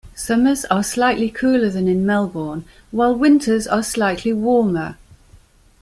Summers 0.15 0.65
are 0.65 0.81
slightly 0.81 1.29
cooler 1.29 1.69
than 1.69 1.87
in 1.87 2.07
Melbourne, 2.07 2.65
while 2.89 3.13
winters 3.15 3.67
are 3.67 3.83
slightly 3.83 4.33
warmer. 4.33 4.97